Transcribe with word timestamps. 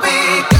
better 0.00 0.42
than 0.42 0.51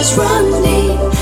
is 0.00 0.16
running. 0.16 1.19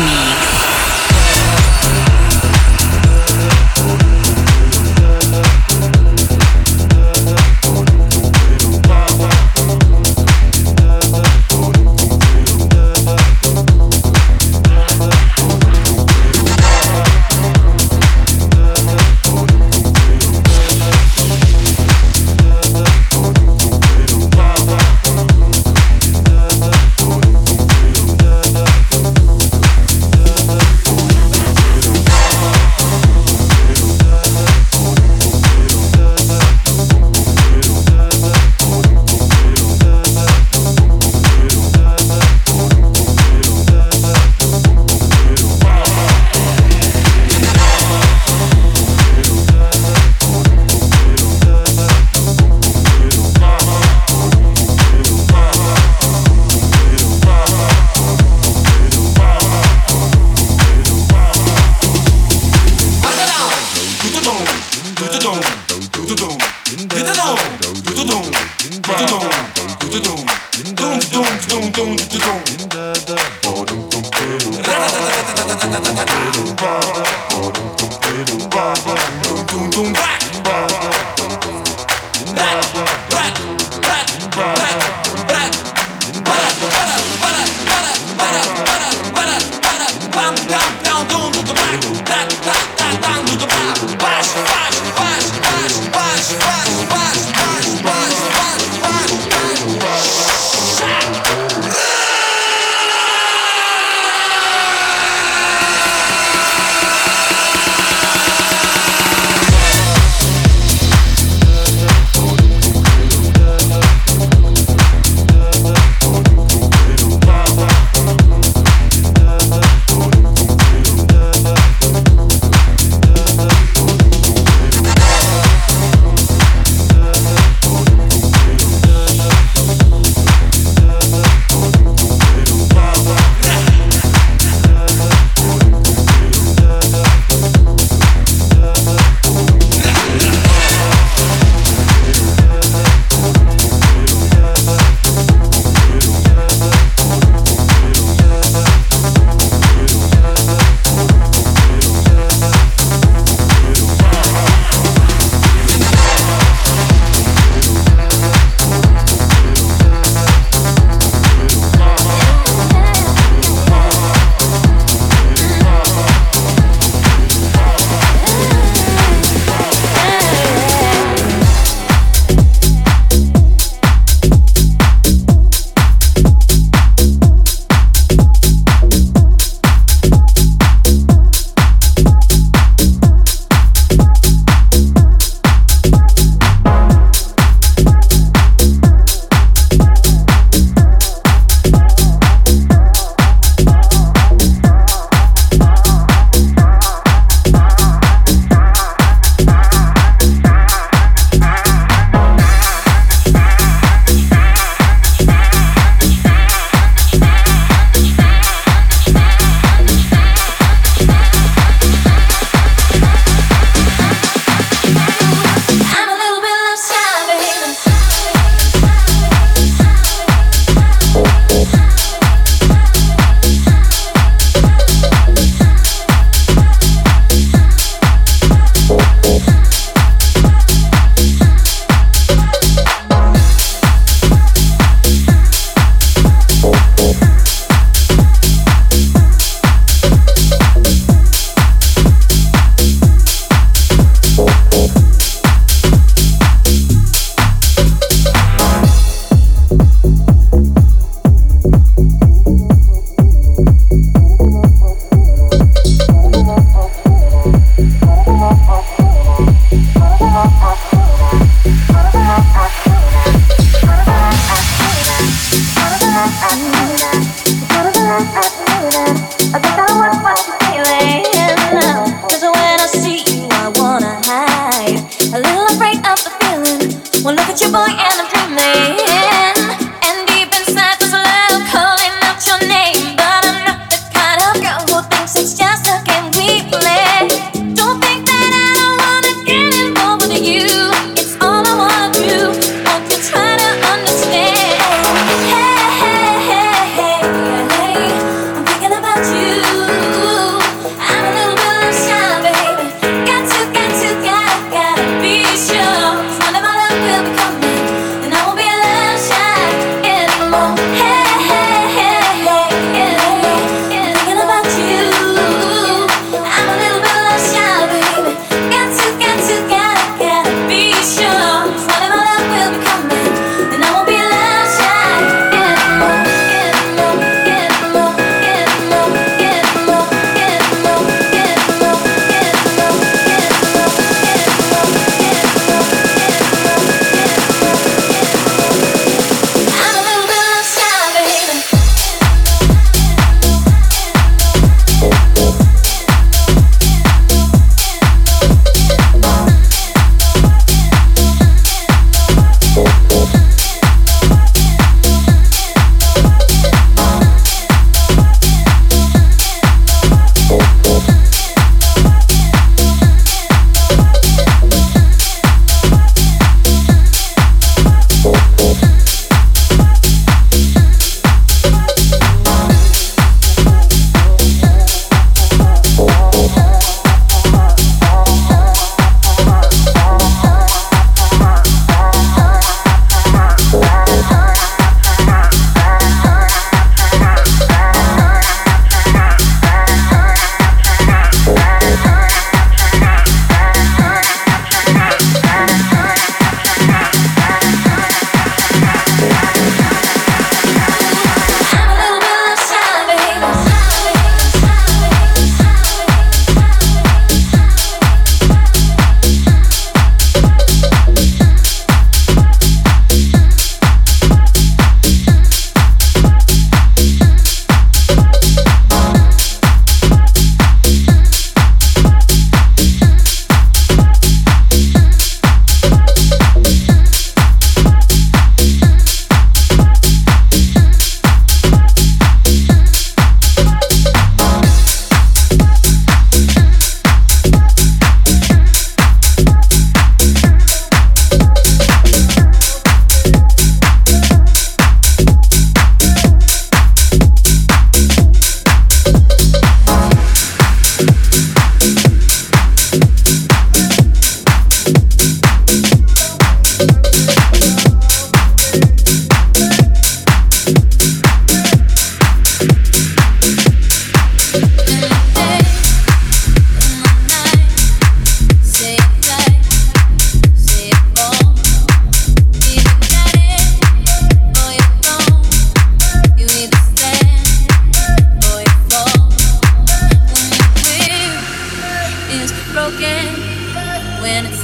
me. 0.00 0.27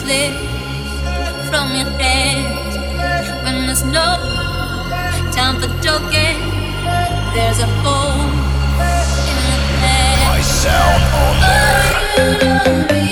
slips 0.05 1.49
from 1.49 1.75
your 1.75 1.89
hands 1.99 2.77
when 3.43 3.67
there's 3.67 3.85
no 3.85 4.09
time 5.33 5.57
for 5.61 5.69
joking. 5.81 6.37
There's 7.35 7.61
a 7.61 7.71
hole 7.83 8.29
in 9.31 9.47
the 9.51 9.61
past. 9.81 10.23
I 10.29 10.41
sound 10.63 11.03
on 11.25 12.89
there. 12.89 13.04